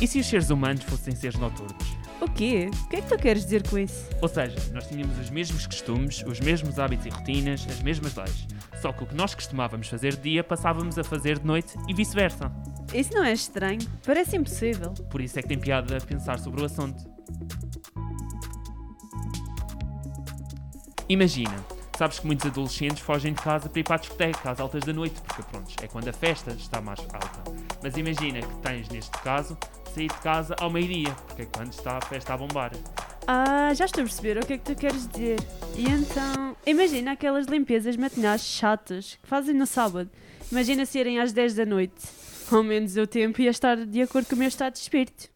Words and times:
E 0.00 0.06
se 0.06 0.20
os 0.20 0.26
seres 0.26 0.50
humanos 0.50 0.84
fossem 0.84 1.14
seres 1.14 1.38
noturnos? 1.38 1.96
O 2.20 2.30
quê? 2.30 2.68
O 2.84 2.88
que 2.88 2.96
é 2.96 3.00
que 3.00 3.08
tu 3.08 3.16
queres 3.16 3.44
dizer 3.44 3.66
com 3.68 3.78
isso? 3.78 4.08
Ou 4.20 4.28
seja, 4.28 4.56
nós 4.72 4.86
tínhamos 4.86 5.18
os 5.18 5.30
mesmos 5.30 5.66
costumes, 5.66 6.22
os 6.26 6.38
mesmos 6.40 6.78
hábitos 6.78 7.06
e 7.06 7.08
rotinas, 7.08 7.66
as 7.68 7.80
mesmas 7.82 8.14
leis. 8.14 8.46
Só 8.80 8.92
que 8.92 9.04
o 9.04 9.06
que 9.06 9.14
nós 9.14 9.34
costumávamos 9.34 9.88
fazer 9.88 10.16
de 10.16 10.22
dia 10.22 10.44
passávamos 10.44 10.98
a 10.98 11.04
fazer 11.04 11.38
de 11.38 11.46
noite 11.46 11.74
e 11.88 11.94
vice-versa. 11.94 12.52
Isso 12.92 13.12
não 13.14 13.24
é 13.24 13.32
estranho? 13.32 13.80
Parece 14.04 14.36
impossível. 14.36 14.92
Por 15.10 15.20
isso 15.20 15.38
é 15.38 15.42
que 15.42 15.48
tem 15.48 15.58
piada 15.58 15.98
pensar 16.00 16.38
sobre 16.38 16.62
o 16.62 16.64
assunto. 16.66 17.02
Imagina, 21.08 21.56
sabes 21.96 22.18
que 22.18 22.26
muitos 22.26 22.46
adolescentes 22.46 23.00
fogem 23.00 23.32
de 23.32 23.40
casa 23.40 23.68
para 23.68 23.80
ir 23.80 23.84
para 23.84 23.96
a 23.96 23.98
discoteca 23.98 24.50
às 24.50 24.60
altas 24.60 24.84
da 24.84 24.92
noite, 24.92 25.20
porque 25.22 25.42
pronto, 25.42 25.74
é 25.82 25.86
quando 25.86 26.08
a 26.08 26.12
festa 26.12 26.50
está 26.52 26.80
mais 26.80 27.00
alta. 27.00 27.52
Mas 27.82 27.96
imagina 27.96 28.40
que 28.40 28.54
tens, 28.56 28.88
neste 28.88 29.16
caso, 29.18 29.56
sair 29.96 30.08
de 30.08 30.20
casa 30.20 30.54
ao 30.60 30.70
meio-dia, 30.70 31.10
porque 31.26 31.42
é 31.42 31.46
quando 31.46 31.72
está 31.72 31.96
a 31.96 32.00
festa 32.02 32.34
a 32.34 32.36
bombar. 32.36 32.70
Ah, 33.26 33.72
já 33.74 33.86
estou 33.86 34.02
a 34.02 34.04
perceber 34.04 34.36
o 34.36 34.46
que 34.46 34.52
é 34.52 34.58
que 34.58 34.64
tu 34.64 34.78
queres 34.78 35.08
dizer. 35.08 35.38
E 35.74 35.88
então, 35.88 36.54
imagina 36.66 37.12
aquelas 37.12 37.46
limpezas 37.46 37.96
matinais 37.96 38.42
chatas 38.42 39.18
que 39.22 39.26
fazem 39.26 39.54
no 39.54 39.66
sábado. 39.66 40.10
Imagina 40.52 40.84
se 40.84 40.98
irem 40.98 41.18
às 41.18 41.32
10 41.32 41.54
da 41.54 41.64
noite. 41.64 41.94
Ao 42.52 42.62
menos 42.62 42.96
o 42.96 43.06
tempo 43.06 43.40
ia 43.40 43.50
estar 43.50 43.74
de 43.86 44.02
acordo 44.02 44.28
com 44.28 44.34
o 44.36 44.38
meu 44.38 44.48
estado 44.48 44.74
de 44.74 44.80
espírito. 44.80 45.28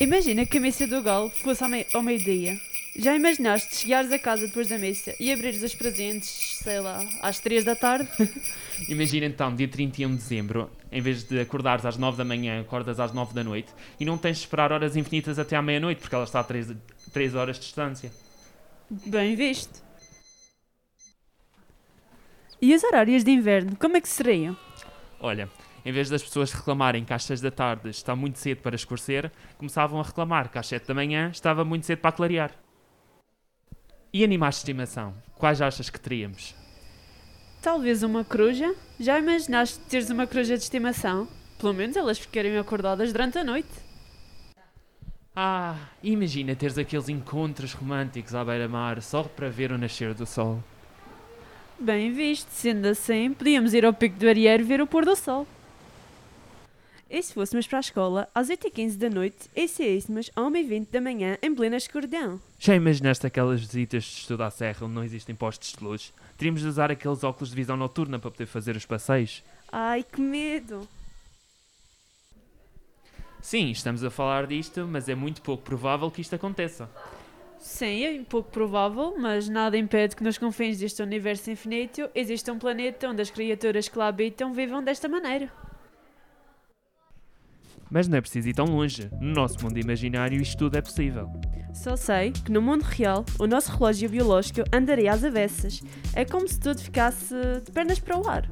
Imagina 0.00 0.46
que 0.46 0.58
a 0.58 0.60
missa 0.60 0.86
do 0.86 1.02
galo 1.02 1.30
fosse 1.30 1.62
ao 1.62 2.02
meio-dia. 2.02 2.58
Já 2.96 3.16
imaginaste 3.16 3.74
chegares 3.74 4.12
a 4.12 4.18
casa 4.18 4.46
depois 4.46 4.68
da 4.68 4.78
missa 4.78 5.14
e 5.18 5.32
abrires 5.32 5.62
os 5.62 5.74
presentes, 5.74 6.58
sei 6.62 6.78
lá, 6.78 7.04
às 7.22 7.40
3 7.40 7.64
da 7.64 7.74
tarde? 7.74 8.08
Imagina 8.88 9.26
então, 9.26 9.52
dia 9.52 9.66
31 9.66 10.10
de 10.10 10.16
dezembro, 10.16 10.70
em 10.92 11.00
vez 11.00 11.24
de 11.24 11.40
acordares 11.40 11.84
às 11.84 11.96
9 11.96 12.16
da 12.16 12.24
manhã, 12.24 12.60
acordas 12.60 13.00
às 13.00 13.12
9 13.12 13.34
da 13.34 13.42
noite 13.42 13.72
e 13.98 14.04
não 14.04 14.16
tens 14.16 14.36
de 14.36 14.44
esperar 14.44 14.70
horas 14.70 14.96
infinitas 14.96 15.40
até 15.40 15.56
à 15.56 15.62
meia-noite, 15.62 16.00
porque 16.00 16.14
ela 16.14 16.22
está 16.22 16.38
a 16.38 16.44
3, 16.44 16.72
3 17.12 17.34
horas 17.34 17.56
de 17.56 17.62
distância. 17.62 18.12
Bem 18.88 19.34
visto. 19.34 19.82
E 22.62 22.74
os 22.74 22.84
horários 22.84 23.24
de 23.24 23.30
inverno, 23.32 23.76
como 23.76 23.96
é 23.96 24.00
que 24.00 24.08
seriam? 24.08 24.56
Olha, 25.18 25.50
em 25.84 25.92
vez 25.92 26.08
das 26.08 26.22
pessoas 26.22 26.52
reclamarem 26.52 27.04
que 27.04 27.12
às 27.12 27.24
6 27.24 27.40
da 27.40 27.50
tarde 27.50 27.90
está 27.90 28.14
muito 28.14 28.38
cedo 28.38 28.62
para 28.62 28.76
escurecer, 28.76 29.32
começavam 29.58 29.98
a 29.98 30.04
reclamar 30.04 30.48
que 30.48 30.58
às 30.58 30.68
7 30.68 30.86
da 30.86 30.94
manhã 30.94 31.30
estava 31.32 31.64
muito 31.64 31.86
cedo 31.86 31.98
para 31.98 32.12
clarear. 32.12 32.63
E 34.14 34.22
animais 34.22 34.54
de 34.54 34.58
estimação? 34.60 35.12
Quais 35.34 35.60
achas 35.60 35.90
que 35.90 35.98
teríamos? 35.98 36.54
Talvez 37.60 38.04
uma 38.04 38.22
coruja? 38.22 38.72
Já 39.00 39.18
imaginaste 39.18 39.80
teres 39.88 40.08
uma 40.08 40.24
coruja 40.24 40.56
de 40.56 40.62
estimação? 40.62 41.26
Pelo 41.58 41.74
menos 41.74 41.96
elas 41.96 42.16
ficarem 42.16 42.56
acordadas 42.56 43.12
durante 43.12 43.38
a 43.38 43.42
noite. 43.42 43.68
Ah, 45.34 45.74
imagina 46.00 46.54
teres 46.54 46.78
aqueles 46.78 47.08
encontros 47.08 47.72
românticos 47.72 48.36
à 48.36 48.44
beira-mar 48.44 49.02
só 49.02 49.24
para 49.24 49.50
ver 49.50 49.72
o 49.72 49.78
nascer 49.78 50.14
do 50.14 50.24
sol. 50.24 50.62
Bem 51.76 52.12
visto, 52.12 52.50
sendo 52.50 52.86
assim, 52.86 53.32
podíamos 53.32 53.74
ir 53.74 53.84
ao 53.84 53.92
Pico 53.92 54.16
do 54.16 54.28
Arieiro 54.28 54.64
ver 54.64 54.80
o 54.80 54.86
pôr 54.86 55.04
do 55.04 55.16
sol. 55.16 55.44
E 57.14 57.22
se 57.22 57.32
fôssemos 57.32 57.64
para 57.68 57.78
a 57.78 57.80
escola 57.80 58.28
às 58.34 58.48
8h15 58.48 58.96
da 58.96 59.08
noite 59.08 59.48
e 59.54 59.68
saíssemos 59.68 60.32
às 60.34 60.44
1h20 60.46 60.88
da 60.90 61.00
manhã 61.00 61.38
em 61.40 61.54
plena 61.54 61.76
escuridão? 61.76 62.40
Já 62.58 62.74
imaginaste 62.74 63.24
aquelas 63.24 63.60
visitas 63.60 64.02
de 64.02 64.16
estudo 64.22 64.42
à 64.42 64.50
serra 64.50 64.84
onde 64.84 64.96
não 64.96 65.04
existem 65.04 65.32
postos 65.32 65.74
de 65.78 65.84
luz? 65.84 66.12
Teríamos 66.36 66.62
de 66.62 66.66
usar 66.66 66.90
aqueles 66.90 67.22
óculos 67.22 67.50
de 67.50 67.54
visão 67.54 67.76
noturna 67.76 68.18
para 68.18 68.32
poder 68.32 68.46
fazer 68.46 68.74
os 68.74 68.84
passeios? 68.84 69.44
Ai, 69.70 70.02
que 70.02 70.20
medo! 70.20 70.88
Sim, 73.40 73.70
estamos 73.70 74.02
a 74.02 74.10
falar 74.10 74.48
disto, 74.48 74.84
mas 74.84 75.08
é 75.08 75.14
muito 75.14 75.40
pouco 75.40 75.62
provável 75.62 76.10
que 76.10 76.20
isto 76.20 76.34
aconteça. 76.34 76.90
Sim, 77.60 78.02
é 78.02 78.22
pouco 78.24 78.50
provável, 78.50 79.14
mas 79.16 79.48
nada 79.48 79.78
impede 79.78 80.16
que 80.16 80.24
nos 80.24 80.36
confins 80.36 80.78
deste 80.78 81.00
universo 81.00 81.48
infinito 81.48 82.10
exista 82.12 82.52
um 82.52 82.58
planeta 82.58 83.08
onde 83.08 83.22
as 83.22 83.30
criaturas 83.30 83.88
que 83.88 83.96
lá 83.96 84.08
habitam 84.08 84.52
vivam 84.52 84.82
desta 84.82 85.08
maneira. 85.08 85.48
Mas 87.90 88.08
não 88.08 88.18
é 88.18 88.20
preciso 88.20 88.48
ir 88.48 88.54
tão 88.54 88.66
longe. 88.66 89.08
No 89.20 89.32
nosso 89.32 89.62
mundo 89.62 89.78
imaginário 89.78 90.40
isto 90.40 90.56
tudo 90.56 90.76
é 90.76 90.82
possível. 90.82 91.30
Só 91.72 91.96
sei 91.96 92.30
que 92.30 92.52
no 92.52 92.62
mundo 92.62 92.82
real 92.82 93.24
o 93.38 93.46
nosso 93.46 93.72
relógio 93.72 94.08
biológico 94.08 94.62
andaria 94.72 95.12
às 95.12 95.24
avessas. 95.24 95.80
É 96.14 96.24
como 96.24 96.46
se 96.46 96.58
tudo 96.58 96.80
ficasse 96.80 97.34
de 97.64 97.70
pernas 97.72 97.98
para 97.98 98.16
o 98.18 98.28
ar. 98.28 98.48